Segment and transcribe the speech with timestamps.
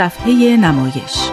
[0.00, 1.30] صفحه نمایش.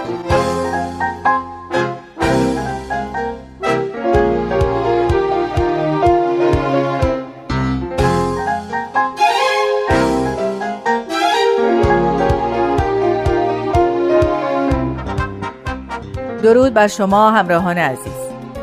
[16.43, 18.01] درود بر شما همراهان عزیز.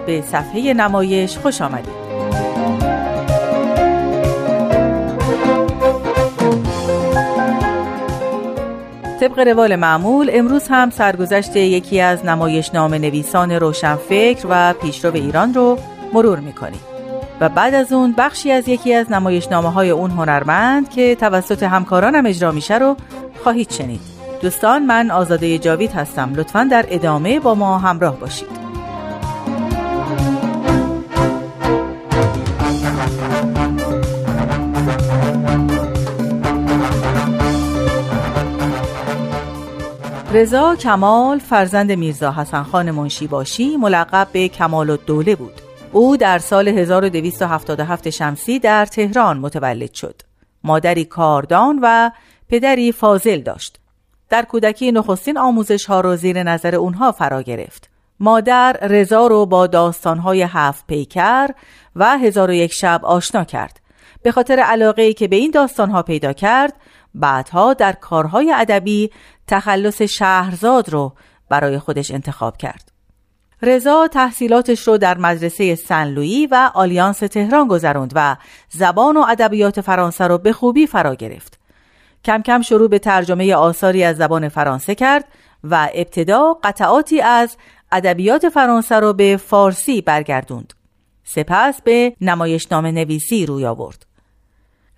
[0.06, 2.03] به صفحه نمایش خوش آمدید.
[9.28, 15.54] طبق روال معمول امروز هم سرگذشت یکی از نمایش نام نویسان روشنفکر و پیشرو ایران
[15.54, 15.78] رو
[16.12, 16.80] مرور می‌کنیم.
[17.40, 21.62] و بعد از اون بخشی از یکی از نمایش نامه های اون هنرمند که توسط
[21.62, 22.96] همکارانم اجرا میشه رو
[23.42, 24.00] خواهید شنید.
[24.42, 26.32] دوستان من آزاده جاوید هستم.
[26.34, 28.63] لطفا در ادامه با ما همراه باشید.
[40.34, 45.52] رضا کمال فرزند میرزا حسن خان منشی باشی ملقب به کمال الدوله بود.
[45.92, 50.22] او در سال 1277 شمسی در تهران متولد شد.
[50.64, 52.10] مادری کاردان و
[52.48, 53.80] پدری فاضل داشت.
[54.30, 57.90] در کودکی نخستین آموزش ها رو زیر نظر اونها فرا گرفت.
[58.20, 61.48] مادر رضا رو با داستانهای هفت پیکر
[61.96, 63.80] و هزار و یک شب آشنا کرد.
[64.22, 66.74] به خاطر علاقه ای که به این داستانها پیدا کرد
[67.14, 69.10] بعدها در کارهای ادبی
[69.46, 71.12] تخلص شهرزاد رو
[71.48, 72.92] برای خودش انتخاب کرد.
[73.62, 76.18] رضا تحصیلاتش رو در مدرسه سن
[76.50, 78.36] و آلیانس تهران گذروند و
[78.70, 81.58] زبان و ادبیات فرانسه رو به خوبی فرا گرفت.
[82.24, 85.24] کم کم شروع به ترجمه آثاری از زبان فرانسه کرد
[85.64, 87.56] و ابتدا قطعاتی از
[87.92, 90.74] ادبیات فرانسه رو به فارسی برگردوند.
[91.24, 94.06] سپس به نمایشنامه نویسی روی آورد.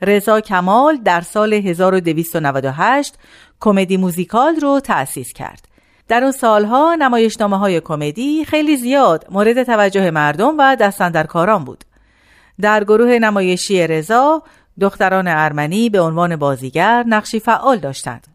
[0.03, 3.19] رضا کمال در سال 1298
[3.61, 5.69] کمدی موزیکال رو تأسیس کرد.
[6.09, 11.85] در اون سالها نمایشنامه های کمدی خیلی زیاد مورد توجه مردم و دستندرکاران بود.
[12.61, 14.43] در گروه نمایشی رضا
[14.81, 18.27] دختران ارمنی به عنوان بازیگر نقشی فعال داشتند.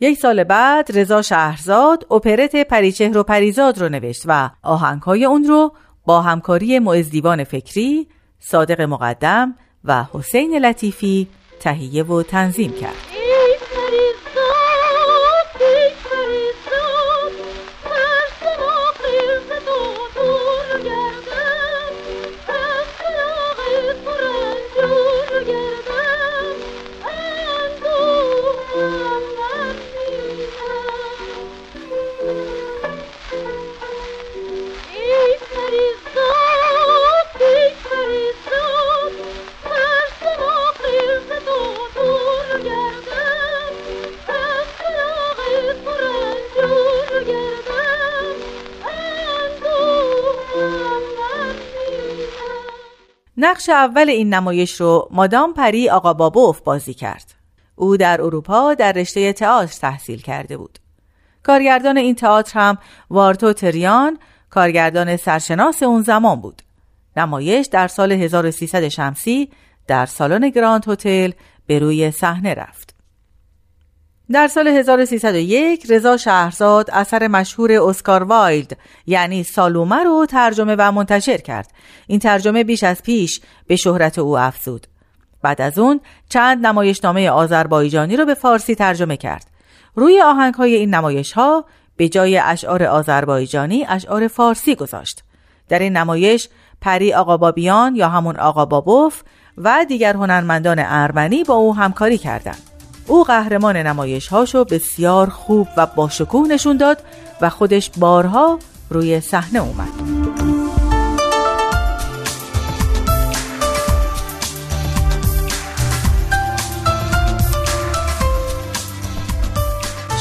[0.00, 5.72] یک سال بعد رضا شهرزاد اپرت پریچهر و پریزاد رو نوشت و آهنگهای اون رو
[6.04, 11.26] با همکاری معزدیوان فکری، صادق مقدم و حسین لطیفی
[11.60, 13.17] تهیه و تنظیم کرد.
[53.40, 57.34] نقش اول این نمایش رو مادام پری آقابابوف بازی کرد.
[57.76, 60.78] او در اروپا در رشته تئاتر تحصیل کرده بود.
[61.42, 62.78] کارگردان این تئاتر هم
[63.10, 64.18] وارتو تریان
[64.50, 66.62] کارگردان سرشناس اون زمان بود.
[67.16, 69.50] نمایش در سال 1300 شمسی
[69.86, 71.30] در سالن گراند هتل
[71.66, 72.87] به روی صحنه رفت.
[74.32, 81.36] در سال 1301 رضا شهرزاد اثر مشهور اسکار وایلد یعنی سالومه رو ترجمه و منتشر
[81.36, 81.70] کرد.
[82.06, 84.86] این ترجمه بیش از پیش به شهرت او افزود.
[85.42, 89.46] بعد از اون چند نمایشنامه آذربایجانی رو به فارسی ترجمه کرد.
[89.94, 91.64] روی آهنگ های این نمایش ها
[91.96, 95.24] به جای اشعار آذربایجانی اشعار فارسی گذاشت.
[95.68, 96.48] در این نمایش
[96.80, 99.22] پری آقا بابیان یا همون آقا بابوف
[99.58, 102.77] و دیگر هنرمندان ارمنی با او همکاری کردند.
[103.08, 107.02] او قهرمان نمایش هاشو بسیار خوب و باشکوه نشون داد
[107.40, 108.58] و خودش بارها
[108.90, 109.88] روی صحنه اومد.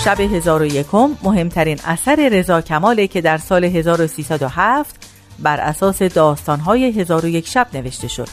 [0.04, 0.86] شب 1001
[1.24, 4.96] مهمترین اثر رضا کماله که در سال 1307
[5.40, 8.28] بر اساس داستانهای 1001 شب نوشته شد.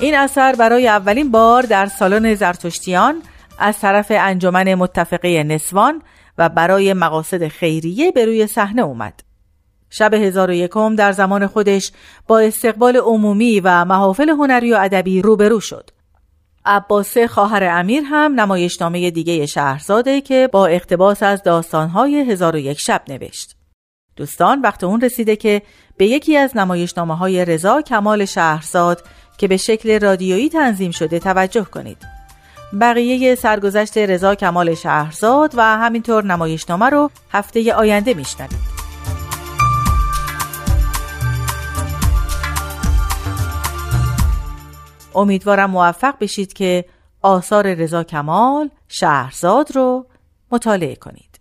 [0.00, 3.22] این اثر برای اولین بار در سالن زرتشتیان
[3.58, 6.02] از طرف انجمن متفقه نسوان
[6.38, 9.20] و برای مقاصد خیریه به روی صحنه اومد.
[9.90, 11.92] شب هزار و یکم در زمان خودش
[12.26, 15.90] با استقبال عمومی و محافل هنری و ادبی روبرو شد.
[16.64, 22.80] عباسه خواهر امیر هم نمایشنامه دیگه شهرزاده که با اقتباس از داستانهای هزار و یک
[22.80, 23.56] شب نوشت.
[24.16, 25.62] دوستان وقت اون رسیده که
[25.96, 29.02] به یکی از نمایشنامه های رضا کمال شهرزاد
[29.38, 32.15] که به شکل رادیویی تنظیم شده توجه کنید.
[32.72, 38.76] بقیه سرگذشت رضا کمال شهرزاد و همینطور نمایشنامه رو هفته آینده میشنوید.
[45.14, 46.84] امیدوارم موفق بشید که
[47.22, 50.06] آثار رضا کمال شهرزاد رو
[50.52, 51.35] مطالعه کنید.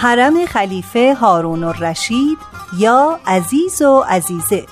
[0.00, 2.38] حرم خلیفه هارون الرشید
[2.78, 4.66] یا عزیز و عزیزه.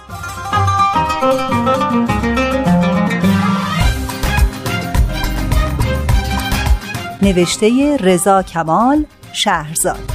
[7.23, 10.13] نوشته رضا کمال شهرزاد.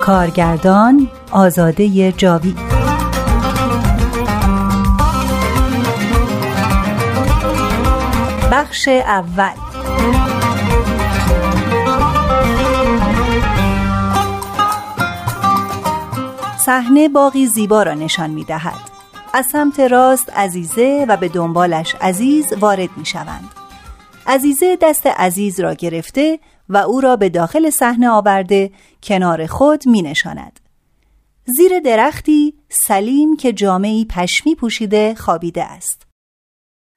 [0.00, 2.65] کارگردان آزاده جاوید.
[8.76, 9.54] بخش اول
[16.58, 18.80] صحنه باقی زیبا را نشان می دهد
[19.34, 23.50] از سمت راست عزیزه و به دنبالش عزیز وارد می شوند.
[24.26, 26.38] عزیزه دست عزیز را گرفته
[26.68, 28.70] و او را به داخل صحنه آورده
[29.02, 30.60] کنار خود می نشاند.
[31.44, 36.06] زیر درختی سلیم که جامعی پشمی پوشیده خوابیده است.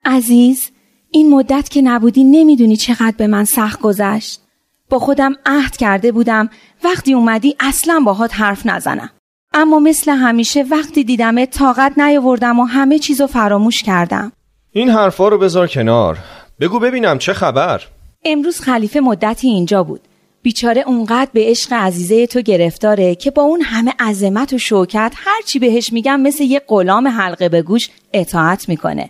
[0.06, 0.72] عزیز
[1.12, 4.42] این مدت که نبودی نمی‌دونی چقدر به من سخت گذشت.
[4.90, 6.50] با خودم عهد کرده بودم
[6.84, 9.10] وقتی اومدی اصلا باهات حرف نزنم.
[9.54, 14.32] اما مثل همیشه وقتی دیدم طاقت نیاوردم و همه چیزو فراموش کردم.
[14.72, 16.18] این حرفا رو بذار کنار.
[16.60, 17.82] بگو ببینم چه خبر.
[18.26, 20.02] امروز خلیفه مدتی اینجا بود.
[20.42, 25.60] بیچاره اونقدر به عشق عزیزه تو گرفتاره که با اون همه عظمت و شوکت هرچی
[25.60, 29.10] بهش میگم مثل یه غلام حلقه به گوش اطاعت می‌کنه.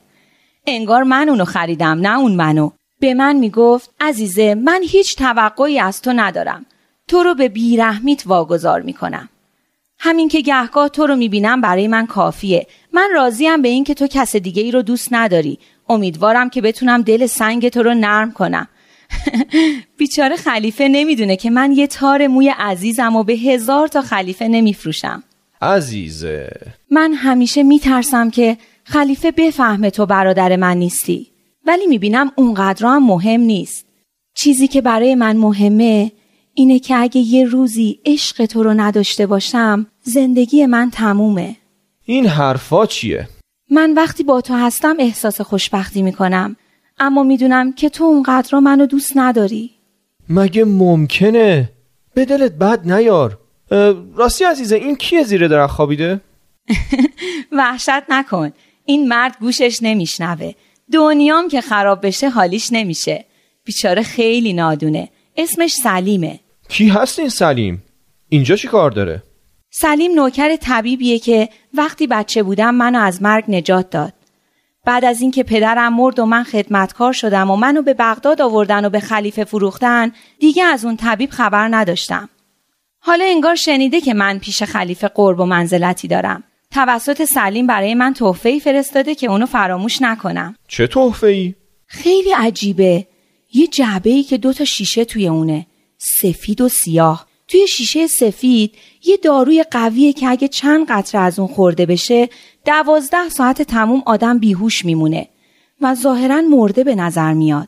[0.68, 2.70] انگار من اونو خریدم نه اون منو.
[3.00, 6.66] به من می‌گفت عزیزه من هیچ توقعی از تو ندارم.
[7.08, 9.30] تو رو به بیرحمیت واگذار می‌کنم.
[10.00, 12.68] همین که گهگاه تو رو می‌بینم برای من کافیه.
[12.94, 15.60] من راضیم به این که تو کس دیگه ای رو دوست نداری.
[15.90, 18.68] امیدوارم که بتونم دل سنگ تو رو نرم کنم.
[19.98, 25.24] بیچاره خلیفه نمی‌دونه که من یه تار موی عزیزم و به هزار تا خلیفه نمیفروشم.
[25.62, 26.50] عزیزه.
[26.92, 28.58] من همیشه میترسم که
[28.92, 31.28] خلیفه بفهمه تو برادر من نیستی.
[31.66, 33.86] ولی می‌بینم اونقدر هم مهم نیست.
[34.34, 36.12] چیزی که برای من مهمه
[36.54, 41.56] اینه که اگه یه روزی عشق تو رو نداشته باشم زندگی من تمومه.
[42.06, 43.28] این حرفا چیه؟
[43.72, 46.56] من وقتی با تو هستم احساس خوشبختی می‌کنم.
[47.00, 49.72] اما می‌دونم که تو اونقدر منو دوست نداری.
[50.30, 51.70] مگه ممکنه؟
[52.14, 53.38] به دلت بد نیار.
[54.16, 56.22] راستی عزیزه این کیه زیر درخت خوابیده؟
[57.52, 58.52] وحشت نکن.
[58.90, 60.52] این مرد گوشش نمیشنوه
[60.92, 63.26] دنیام که خراب بشه حالیش نمیشه
[63.66, 66.40] بیچاره خیلی نادونه اسمش سلیمه
[66.70, 67.84] کی هست این سلیم؟
[68.30, 69.24] اینجا چی کار داره؟
[69.70, 74.14] سلیم نوکر طبیبیه که وقتی بچه بودم منو از مرگ نجات داد.
[74.86, 78.90] بعد از اینکه پدرم مرد و من خدمتکار شدم و منو به بغداد آوردن و
[78.90, 82.30] به خلیفه فروختن دیگه از اون طبیب خبر نداشتم.
[83.00, 86.44] حالا انگار شنیده که من پیش خلیفه قرب و منزلتی دارم.
[86.74, 90.56] توسط سلیم برای من تحفه‌ای فرستاده که اونو فراموش نکنم.
[90.68, 91.56] چه تحفه‌ای؟
[91.88, 93.08] خیلی عجیبه.
[93.54, 95.66] یه جعبه ای که دو تا شیشه توی اونه.
[95.98, 101.48] سفید و سیاه توی شیشه سفید یه داروی قویه که اگه چند قطره از اون
[101.48, 102.30] خورده بشه
[102.66, 105.28] دوازده ساعت تموم آدم بیهوش میمونه
[105.82, 107.68] و ظاهرا مرده به نظر میاد.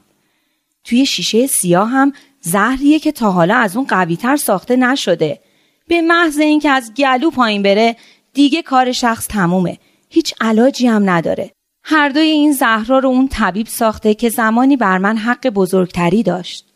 [0.84, 5.40] توی شیشه سیاه هم زهریه که تا حالا از اون قویتر ساخته نشده.
[5.88, 7.96] به محض اینکه از گلو پایین بره
[8.34, 9.78] دیگه کار شخص تمومه.
[10.10, 11.52] هیچ علاجی هم نداره.
[11.84, 16.68] هر دوی این زهرا رو اون طبیب ساخته که زمانی بر من حق بزرگتری داشت.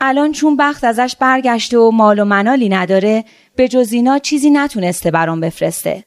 [0.00, 3.24] الان چون بخت ازش برگشته و مال و منالی نداره
[3.56, 6.04] به جز اینا چیزی نتونسته برام بفرسته.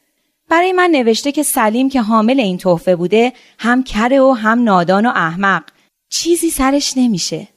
[0.49, 5.05] برای من نوشته که سلیم که حامل این تحفه بوده هم کره و هم نادان
[5.05, 5.63] و احمق
[6.09, 7.47] چیزی سرش نمیشه.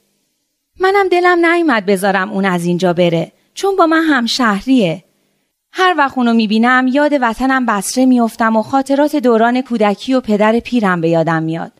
[0.79, 5.03] منم دلم نیومد بذارم اون از اینجا بره چون با من هم شهریه.
[5.71, 11.01] هر وقت اونو می‌بینم یاد وطنم بسره میافتم و خاطرات دوران کودکی و پدر پیرم
[11.01, 11.71] به یادم میاد.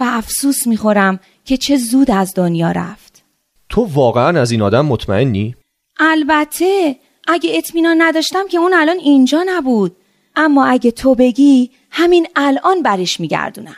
[0.00, 3.24] و افسوس می‌خورم که چه زود از دنیا رفت.
[3.68, 5.54] تو واقعا از این آدم مطمئنی؟
[5.98, 6.96] البته
[7.28, 9.96] اگه اطمینان نداشتم که اون الان اینجا نبود
[10.36, 13.76] اما اگه تو بگی همین الان برش میگردونم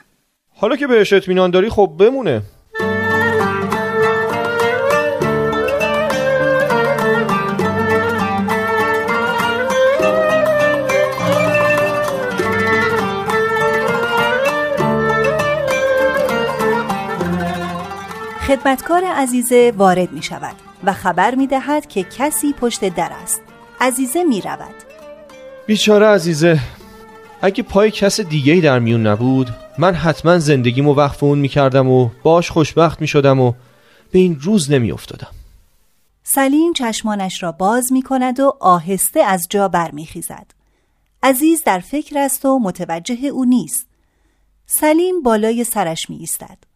[0.57, 2.43] حالا که بهش اطمینان داری خب بمونه
[18.51, 23.43] خدمتکار عزیزه وارد می شود و خبر می دهد که کسی پشت در است
[23.81, 24.75] عزیزه می رود
[25.67, 26.61] بیچاره عزیزه
[27.43, 32.51] اگه پای کس دیگه در میون نبود من حتما زندگیمو وقف اون می‌کردم و باش
[32.51, 33.53] خوشبخت می‌شدم و
[34.11, 35.33] به این روز نمیافتادم
[36.23, 40.47] سلیم چشمانش را باز می کند و آهسته از جا برمیخیزد.
[41.23, 43.87] عزیز در فکر است و متوجه او نیست.
[44.67, 46.70] سلیم بالای سرش می ایستد.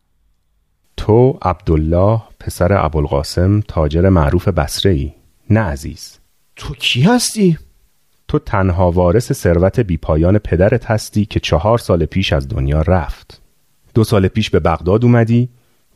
[1.05, 5.13] تو عبدالله پسر ابوالقاسم تاجر معروف بسره ای
[5.51, 6.19] نه عزیز.
[6.57, 7.59] تو کی هستی؟
[8.29, 13.43] تو تنها وارث ثروت بیپایان پدرت هستی که چهار سال پیش از دنیا رفت.
[13.95, 15.49] دو سال پیش به بغداد اومدی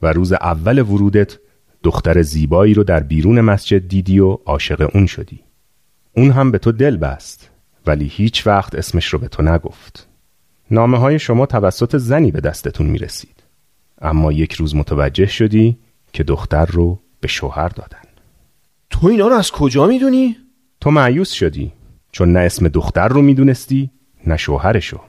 [0.03, 1.39] و روز اول ورودت
[1.83, 5.41] دختر زیبایی رو در بیرون مسجد دیدی و عاشق اون شدی.
[6.17, 7.51] اون هم به تو دل بست
[7.87, 10.09] ولی هیچ وقت اسمش رو به تو نگفت.
[10.71, 13.38] نامه های شما توسط زنی به دستتون می رسید
[14.03, 15.79] اما یک روز متوجه شدی
[16.13, 17.99] که دختر رو به شوهر دادن.
[18.91, 20.37] تو اینا رو از کجا می‌دونی؟
[20.81, 21.73] تو معیوس شدی.
[22.13, 23.91] چون نه اسم دختر رو می‌دونستی
[24.27, 25.01] نه شوهرشو.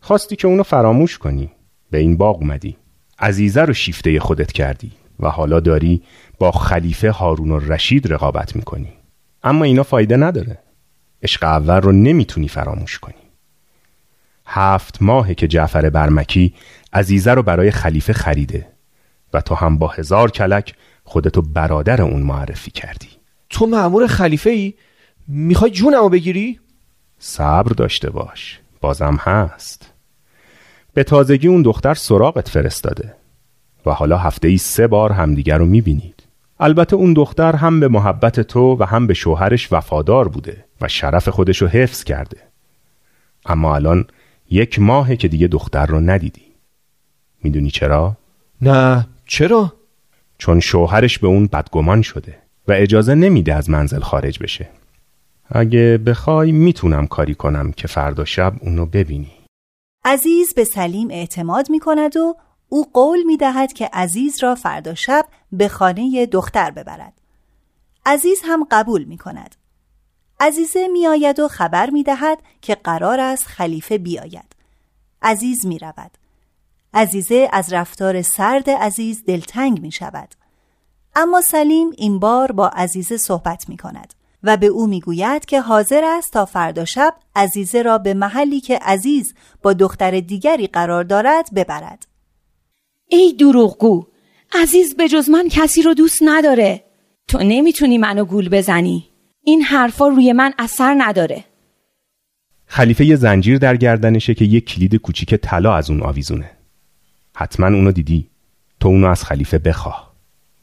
[0.00, 1.50] خواستی که اونو فراموش کنی.
[1.90, 2.76] به این باغ اومدی.
[3.18, 6.02] عزیزه رو شیفته خودت کردی و حالا داری
[6.38, 8.92] با خلیفه هارون و رشید رقابت می‌کنی.
[9.42, 10.58] اما اینا فایده نداره.
[11.22, 13.14] عشق اول رو نمی‌تونی فراموش کنی.
[14.46, 16.54] هفت ماهه که جعفر برمکی
[16.92, 18.66] عزیزه رو برای خلیفه خریده
[19.32, 23.08] و تو هم با هزار کلک خودتو برادر اون معرفی کردی.
[23.50, 24.74] تو معمور خلیفه ای؟
[25.28, 26.60] می‌خوای جونمو بگیری؟
[27.18, 28.60] صبر داشته باش.
[28.80, 29.92] بازم هست.
[30.94, 33.14] به تازگی اون دختر سراغت فرستاده
[33.86, 36.22] و حالا هفته ای سه بار همدیگر رو می‌بینید.
[36.60, 41.28] البته اون دختر هم به محبت تو و هم به شوهرش وفادار بوده و شرف
[41.28, 42.36] خودش رو حفظ کرده.
[43.46, 44.06] اما الان
[44.50, 46.51] یک ماهه که دیگه دختر رو ندیدی.
[47.44, 48.16] می‌دونی چرا؟
[48.62, 49.72] نه چرا؟
[50.38, 54.68] چون شوهرش به اون بدگمان شده و اجازه نمیده از منزل خارج بشه
[55.50, 59.32] اگه بخوای می‌تونم کاری کنم که فردا شب اونو ببینی
[60.04, 62.36] عزیز به سلیم اعتماد می کند و
[62.68, 67.12] او قول می دهد که عزیز را فردا شب به خانه دختر ببرد.
[68.06, 69.56] عزیز هم قبول می کند.
[70.40, 74.56] عزیزه می آید و خبر می دهد که قرار است خلیفه بیاید.
[75.22, 76.10] عزیز می رود.
[76.94, 80.28] عزیزه از رفتار سرد عزیز دلتنگ می شود.
[81.16, 85.60] اما سلیم این بار با عزیزه صحبت می کند و به او می گوید که
[85.60, 91.04] حاضر است تا فردا شب عزیزه را به محلی که عزیز با دختر دیگری قرار
[91.04, 92.06] دارد ببرد.
[93.08, 94.06] ای دروغگو
[94.54, 96.84] عزیز به جز من کسی رو دوست نداره
[97.28, 99.08] تو نمی‌تونی منو گول بزنی
[99.44, 101.44] این حرفا روی من اثر نداره
[102.66, 106.50] خلیفه یه زنجیر در گردنشه که یک کلید کوچیک طلا از اون آویزونه
[107.34, 108.26] حتما اونو دیدی.
[108.80, 110.12] تو اونو از خلیفه بخواه.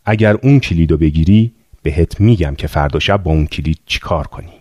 [0.06, 1.52] اگر اون کلیدو بگیری
[1.84, 4.54] بهت میگم که فردا شب با اون کلید چیکار کنی.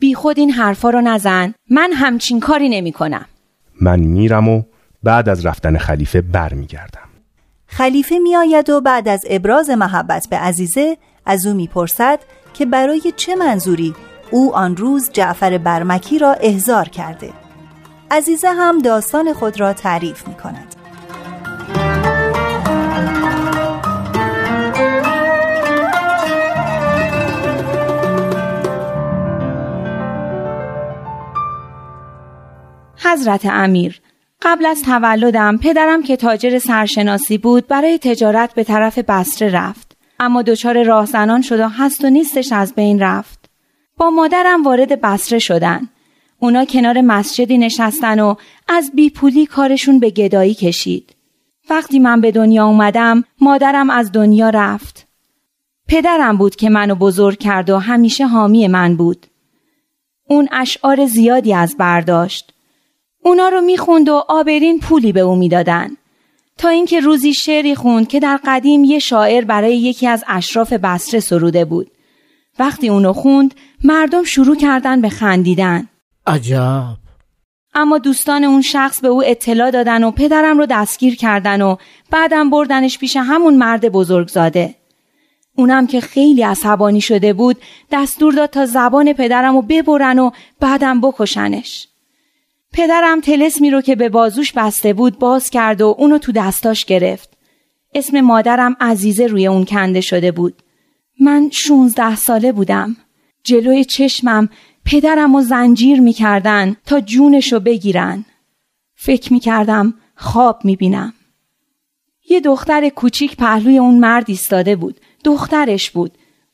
[0.00, 1.54] بی خود این حرفا رو نزن.
[1.70, 3.26] من همچین کاری نمی کنم
[3.80, 4.62] من میرم و
[5.02, 7.08] بعد از رفتن خلیفه برمیگردم.
[7.66, 12.20] خلیفه میآید و بعد از ابراز محبت به عزیزه از او می‌پرسد
[12.54, 13.94] که برای چه منظوری
[14.30, 17.30] او آن روز جعفر برمکی را احضار کرده.
[18.10, 20.79] عزیزه هم داستان خود را تعریف می کند
[33.20, 34.00] حضرت امیر.
[34.42, 39.96] قبل از تولدم پدرم که تاجر سرشناسی بود برای تجارت به طرف بسره رفت.
[40.20, 43.50] اما دچار راهزنان شد و هست و نیستش از بین رفت.
[43.96, 45.88] با مادرم وارد بسره شدن.
[46.38, 48.34] اونا کنار مسجدی نشستن و
[48.68, 51.16] از بیپولی کارشون به گدایی کشید.
[51.70, 55.06] وقتی من به دنیا اومدم مادرم از دنیا رفت.
[55.88, 59.26] پدرم بود که منو بزرگ کرد و همیشه حامی من بود.
[60.28, 62.52] اون اشعار زیادی از برداشت
[63.22, 65.90] اونا رو می‌خوند و آبرین پولی به او می‌دادن.
[66.58, 71.20] تا اینکه روزی شعری خوند که در قدیم یه شاعر برای یکی از اشراف بسره
[71.20, 71.90] سروده بود.
[72.58, 75.88] وقتی اونو خوند مردم شروع کردن به خندیدن.
[76.26, 76.96] عجب.
[77.74, 81.76] اما دوستان اون شخص به او اطلاع دادن و پدرم رو دستگیر کردن و
[82.10, 84.74] بعدم بردنش پیش همون مرد بزرگزاده.
[85.56, 87.56] اونم که خیلی عصبانی شده بود
[87.92, 91.88] دستور داد تا زبان پدرم رو ببرن و بعدم بکشنش.
[92.72, 97.30] پدرم تلسمی رو که به بازوش بسته بود باز کرد و اونو تو دستاش گرفت.
[97.94, 100.62] اسم مادرم عزیزه روی اون کنده شده بود.
[101.20, 102.96] من شونزده ساله بودم.
[103.44, 104.48] جلوی چشمم
[104.84, 108.24] پدرم و زنجیر می‌کردن تا جونشو بگیرن.
[108.94, 111.14] فکر می‌کردم خواب می‌بینم.
[112.30, 116.12] یه دختر کوچیک پهلوی اون مرد ایستاده بود دخترش بود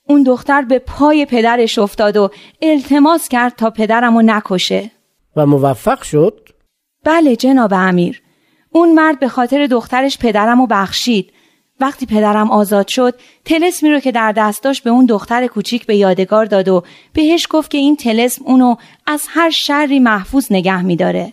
[0.09, 2.31] اون دختر به پای پدرش افتاد و
[2.63, 4.91] التماس کرد تا پدرمو نکشه
[5.37, 6.49] و موفق شد؟
[7.05, 8.23] بله جناب امیر
[8.71, 11.33] اون مرد به خاطر دخترش پدرمو بخشید
[11.81, 13.15] وقتی پدرم آزاد شد
[13.45, 17.47] تلسمی رو که در دست داشت به اون دختر کوچیک به یادگار داد و بهش
[17.51, 18.77] گفت که این تلسم اونو
[19.07, 21.33] از هر شری محفوظ نگه میداره.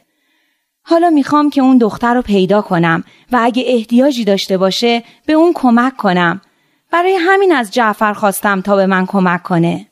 [0.81, 5.53] حالا می‌خوام که اون دختر رو پیدا کنم و اگه احتیاجی داشته باشه به اون
[5.55, 6.41] کمک کنم.
[6.91, 9.87] برای همین از جعفر خواستم تا به من کمک کنه.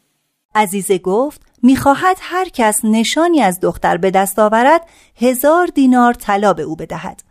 [0.55, 4.81] عزیزه گفت می‌خواهد هر کس نشانی از دختر به دست آورد
[5.15, 7.23] هزار دینار طلا به او بدهد.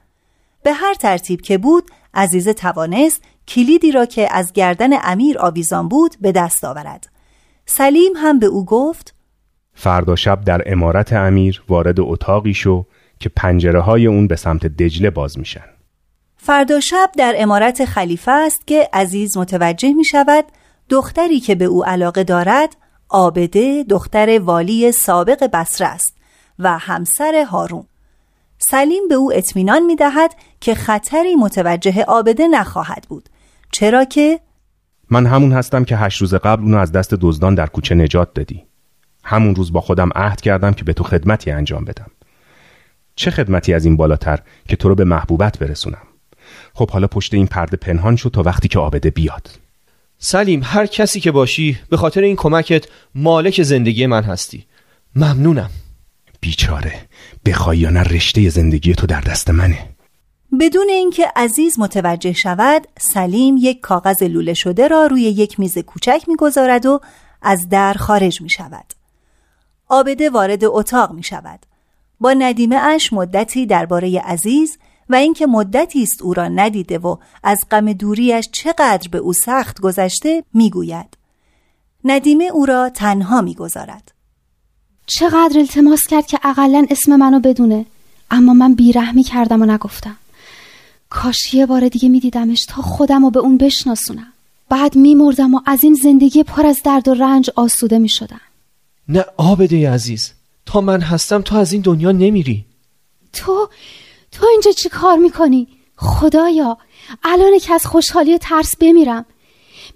[0.62, 6.16] به هر ترتیب که بود عزیزه توانست کلیدی را که از گردن امیر آویزان بود
[6.20, 7.06] به دست آورد
[7.66, 9.14] سلیم هم به او گفت
[9.74, 12.86] فردا شب در امارت امیر وارد اتاقی شو
[13.20, 15.64] که پنجره های اون به سمت دجله باز میشن
[16.36, 20.44] فردا شب در امارت خلیفه است که عزیز متوجه می شود
[20.88, 22.76] دختری که به او علاقه دارد
[23.10, 26.14] آبده دختر والی سابق بسره است
[26.58, 27.84] و همسر هارون.
[28.58, 33.28] سلیم به او اطمینان می دهد که خطری متوجه آبده نخواهد بود
[33.72, 34.40] چرا که
[35.10, 38.64] من همون هستم که هشت روز قبل اونو از دست دزدان در کوچه نجات دادی.
[39.24, 42.10] همون روز با خودم عهد کردم که به تو خدمتی انجام بدم.
[43.16, 44.38] چه خدمتی از این بالاتر
[44.68, 46.02] که تو رو به محبوبت برسونم؟
[46.74, 49.50] خب حالا پشت این پرده پنهان شد تا وقتی که آبده بیاد.
[50.22, 52.84] سلیم هر کسی که باشی به خاطر این کمکت
[53.14, 54.66] مالک زندگی من هستی.
[55.16, 55.70] ممنونم.
[56.40, 56.94] بیچاره
[57.46, 59.78] بخوای یا نه رشته زندگی تو در دست منه.
[60.60, 66.24] بدون اینکه عزیز متوجه شود سلیم یک کاغذ لوله شده را روی یک میز کوچک
[66.28, 67.00] می‌گذارد و
[67.42, 68.86] از در خارج می شود
[69.88, 71.66] آبده وارد اتاق می شود
[72.20, 74.78] با ندیمه اش مدتی درباره عزیز
[75.10, 79.80] و اینکه مدتی است او را ندیده و از غم دوریش چقدر به او سخت
[79.80, 81.16] گذشته می‌گوید.
[82.04, 84.12] ندیمه او را تنها می‌گذارد.
[85.06, 87.86] چقدر التماس کرد که اقلا اسم منو بدونه
[88.30, 90.16] اما من بیرحمی کردم و نگفتم.
[91.10, 94.32] کاش یه بار دیگه میدیدمش تا خودم رو به اون بشناسونم.
[94.68, 98.40] بعد میمردم و از این زندگی پر از درد و رنج آسوده می‌شدم.
[99.08, 100.32] نه آبده عزیز
[100.66, 102.64] تا من هستم تو از این دنیا نمیری.
[103.32, 103.68] تو
[104.40, 106.78] تو اینجا چی کار می‌کنی؟ خدایا
[107.24, 109.24] الان که از خوشحالی و ترس بمیرم.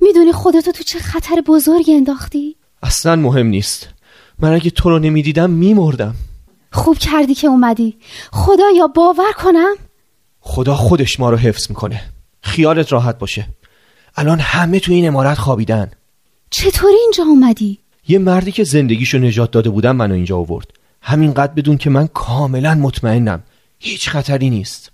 [0.00, 3.88] می‌دونی خودتو تو چه خطر بزرگی انداختی؟ اصلا مهم نیست.
[4.38, 6.14] من اگه تو رو نمی‌دیدم میمردم.
[6.72, 7.96] خوب کردی که اومدی.
[8.32, 9.74] خدایا باور کنم؟
[10.40, 12.00] خدا خودش ما رو حفظ می‌کنه.
[12.42, 13.46] خیالت راحت باشه.
[14.16, 15.90] الان همه تو این امارت خوابیدن.
[16.50, 17.78] چطوری اینجا اومدی؟
[18.08, 20.66] یه مردی که زندگیشو نجات داده بودم منو اینجا آورد.
[21.02, 23.42] همینقدر بدون که من کاملا مطمئنم.
[23.86, 24.92] هیچ خطری نیست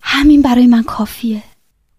[0.00, 1.42] همین برای من کافیه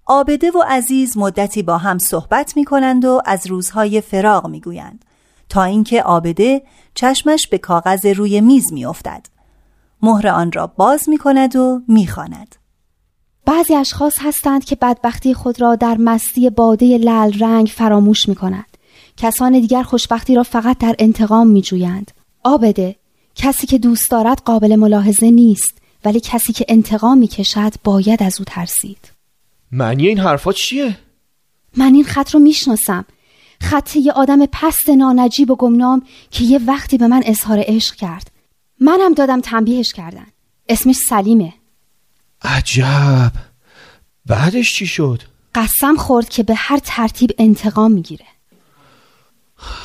[0.05, 5.05] آبده و عزیز مدتی با هم صحبت می کنند و از روزهای فراغ می گویند
[5.49, 6.61] تا اینکه آبده
[6.95, 9.25] چشمش به کاغذ روی میز می افتد.
[10.01, 12.55] مهر آن را باز می کند و می خاند.
[13.45, 18.77] بعضی اشخاص هستند که بدبختی خود را در مستی باده لل رنگ فراموش می کند.
[19.17, 22.11] کسان دیگر خوشبختی را فقط در انتقام می جویند.
[22.43, 22.95] آبده
[23.35, 28.39] کسی که دوست دارد قابل ملاحظه نیست ولی کسی که انتقام می کشد باید از
[28.39, 29.11] او ترسید.
[29.71, 30.97] معنی این حرفات چیه؟
[31.77, 33.05] من این خط رو می‌شناسم
[33.61, 38.31] خط یه آدم پست نانجیب و گمنام که یه وقتی به من اظهار عشق کرد
[38.79, 40.27] منم دادم تنبیهش کردن
[40.69, 41.53] اسمش سلیمه
[42.41, 43.31] عجب
[44.25, 45.21] بعدش چی شد؟
[45.55, 48.25] قسم خورد که به هر ترتیب انتقام می‌گیره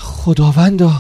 [0.01, 0.91] خداوندا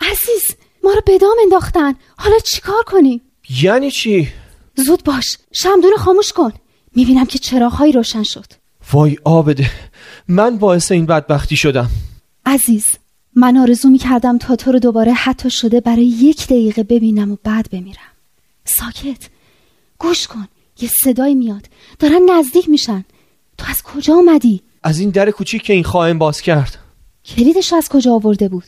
[0.00, 3.20] عزیز ما رو بدام انداختن حالا چیکار کنیم؟
[3.62, 4.32] یعنی چی؟
[4.74, 5.38] زود باش.
[5.52, 6.52] شمدون خاموش کن.
[6.94, 8.46] می‌بینم که چراغهایی روشن شد.
[8.92, 9.70] وای آبده.
[10.28, 11.90] من باعث این بدبختی شدم.
[12.46, 12.86] عزیز
[13.34, 17.70] من آرزو می‌کردم تا تو رو دوباره حتی شده برای یک دقیقه ببینم و بعد
[17.70, 18.12] بمیرم.
[18.64, 19.28] ساکت.
[19.98, 20.48] گوش کن.
[20.80, 21.66] یه صدایی میاد.
[21.98, 23.04] دارن نزدیک میشن.
[23.58, 26.78] تو از کجا آمدی؟ از این در کوچیک که این خواهیم باز کرد.
[27.24, 28.64] کلیدش از کجا آورده بود؟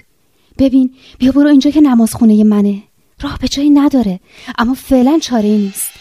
[0.59, 2.83] ببین بیا برو اینجا که نمازخونه منه.
[3.23, 4.21] راه به جایی نداره
[4.59, 5.93] اما فعلا چاره نیست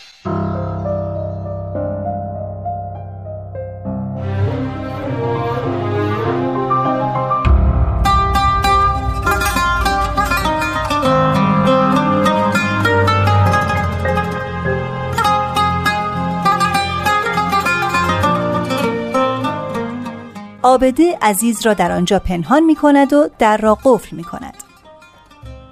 [20.61, 24.64] آبده عزیز را در آنجا پنهان می کند و در را قفل می کند.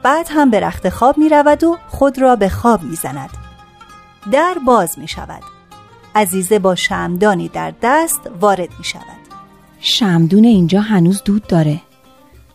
[0.03, 3.29] بعد هم به رخت خواب می رود و خود را به خواب می زند.
[4.31, 5.43] در باز می شود.
[6.15, 9.23] عزیزه با شمدانی در دست وارد می شود
[9.79, 11.81] شمدون اینجا هنوز دود داره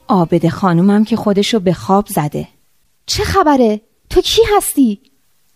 [0.08, 2.48] آبد خانومم که خودشو به خواب زده
[3.06, 3.80] چه خبره؟
[4.10, 5.00] تو کی هستی؟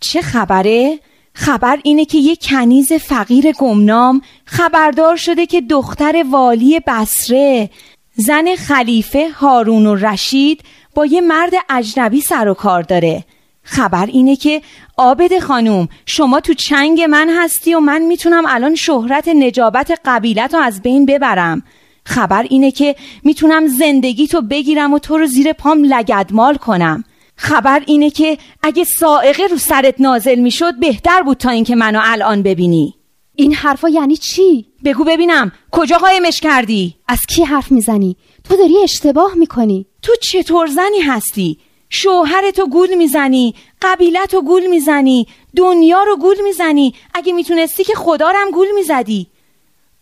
[0.01, 0.99] چه خبره؟
[1.35, 7.71] خبر اینه که یه کنیز فقیر گمنام خبردار شده که دختر والی بسره
[8.17, 10.63] زن خلیفه هارون و رشید
[10.95, 13.25] با یه مرد اجنبی سر و کار داره
[13.63, 14.63] خبر اینه که
[14.97, 20.61] آبد خانوم شما تو چنگ من هستی و من می‌تونم الان شهرت نجابت قبیلت رو
[20.61, 21.63] از بین ببرم
[22.05, 27.05] خبر اینه که می‌تونم زندگی تو بگیرم و تو رو زیر پام لگدمال کنم
[27.37, 32.43] خبر اینه که اگه سائقه رو سرت نازل می‌شد بهتر بود تا اینکه منو الان
[32.43, 32.95] ببینی
[33.35, 38.75] این حرفا یعنی چی؟ بگو ببینم کجا قایمش کردی؟ از کی حرف می‌زنی؟ تو داری
[38.83, 41.59] اشتباه می‌کنی تو چطور زنی هستی؟
[41.91, 48.67] شوهرتو گول می‌زنی قبیلتو گول می‌زنی دنیا رو گول می‌زنی اگه می‌تونستی که خدارم گول
[48.75, 49.27] می‌زدی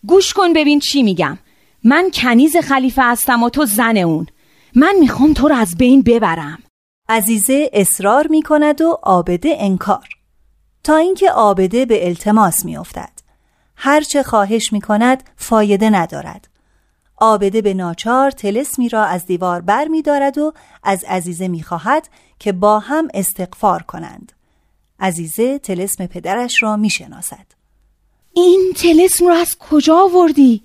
[0.07, 1.39] گوش کن ببین چی میگم
[1.85, 4.27] من کنیز خلیفه هستم و تو زن اون
[4.75, 6.59] من می‌خوام تو رو از بین ببرم
[7.09, 10.09] عزیزه اصرار می کند و آبده انکار
[10.85, 13.13] تا اینکه آبده به التماس می افتد.
[13.77, 16.50] هرچه خواهش می کند فایده ندارد.
[17.21, 20.53] آبده به ناچار تلسمی را از دیوار بر می دارد و
[20.83, 24.33] از عزیزه می خواهد که با هم استقفار کنند.
[25.01, 27.47] عزیزه تلسم پدرش را می شناسد.
[28.33, 30.63] این تلسم رو از کجا آوردی؟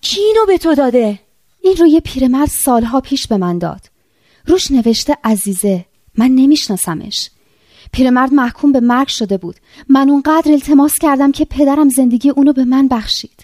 [0.00, 1.18] کی اینو به تو داده؟
[1.64, 3.80] این رو یه پیرمرد سالها پیش به من داد
[4.46, 5.84] روش نوشته عزیزه
[6.18, 7.30] من نمیشناسمش
[7.92, 9.56] پیرمرد محکوم به مرگ شده بود
[9.88, 13.43] من اونقدر التماس کردم که پدرم زندگی اونو به من بخشید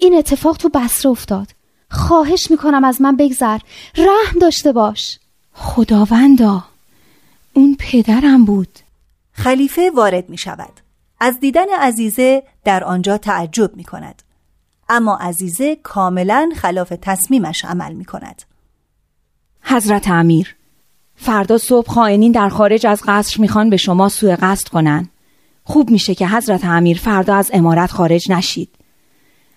[0.00, 1.48] این اتفاق تو بسره افتاد
[1.90, 3.58] خواهش می‌کنم از من بگذر
[3.96, 5.18] رحم داشته باش
[5.52, 6.64] خداوندا
[7.52, 8.78] اون پدرم بود
[9.32, 10.72] خلیفه وارد می شود.
[11.20, 14.22] از دیدن عزیزه در آنجا تعجب می کند.
[14.88, 18.42] اما عزیزه کاملا خلاف تصمیمش عمل می کند.
[19.62, 20.56] حضرت امیر
[21.16, 25.08] فردا صبح خائنین در خارج از قصر می‌خوان به شما سوء قصد کنن
[25.64, 28.79] خوب میشه که حضرت امیر فردا از امارت خارج نشید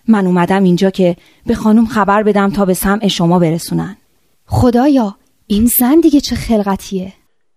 [0.08, 3.96] من اومدم اینجا که به خانم خبر بدم تا به سمع شما برسونن.
[4.46, 7.12] خدایا این زن دیگه چه خلقتیه؟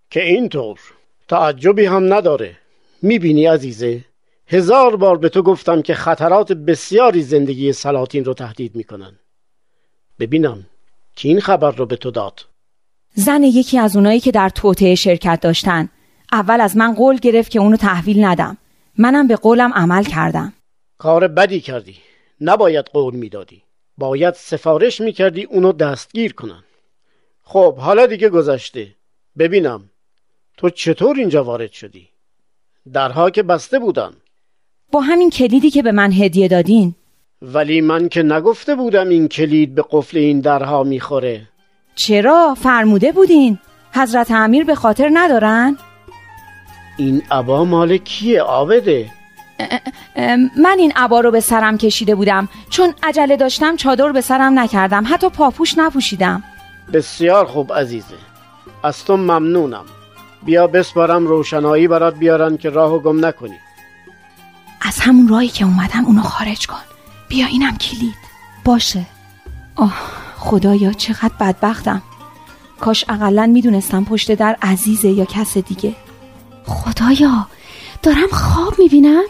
[0.10, 0.80] که اینطور
[1.28, 2.58] تعجبی هم نداره.
[3.02, 4.06] می‌بینی عزیزه؟
[4.48, 9.20] هزار بار به تو گفتم که خطرات بسیاری زندگی سلاطین رو تهدید می‌کنن.
[10.20, 10.66] ببینم
[11.16, 12.46] کی این خبر رو به تو داد؟
[13.14, 15.90] زن یکی از اونایی که در توطعه شرکت داشتن.
[16.32, 18.58] اول از من قول گرفت که اونو تحویل ندم.
[18.98, 20.54] منم به قولم عمل کردم.
[20.98, 21.96] کار بدی کردی.
[22.42, 23.64] نباید قول می‌دادی.
[23.98, 26.64] باید سفارش می‌کردی اونو دستگیر کنن.
[27.44, 28.88] خب حالا دیگه گذشته.
[29.38, 29.90] ببینم.
[30.58, 32.10] تو چطور اینجا وارد شدی؟
[32.94, 34.14] درها که بسته بودن.
[34.92, 36.96] با همین کلیدی که به من هدیه دادین.
[37.42, 41.48] ولی من که نگفته بودم این کلید به قفل این درها می‌خوره.
[41.96, 43.60] چرا؟ فرموده بودین.
[43.94, 45.78] حضرت امیر به خاطر ندارن؟
[46.98, 49.10] این عبا مال کیه آبده
[50.58, 52.50] من این عبا رو به سرم کشیده بودم.
[52.70, 55.04] چون عجله داشتم چادر به سرم نکردم.
[55.08, 56.44] حتی پاپوش نپوشیدم.
[56.94, 58.16] بسیار خوب عزیزه.
[58.84, 59.86] از تو ممنونم.
[60.44, 63.58] بیا بسپارم روشنایی برات بیارن که راهو گم نکنی.
[64.82, 66.82] از همون راهی که اومدم اونو خارج کن.
[67.28, 68.16] بیا اینم کلید.
[68.66, 69.06] باشه.
[69.76, 69.94] آه
[70.38, 72.02] خدایا چقدر بدبختم.
[72.80, 75.96] کاش اقلا می‌دونستم پشت در عزیزه یا کس دیگه.
[76.66, 77.48] خدایا
[78.04, 79.24] دارم خواب می‌بینم؟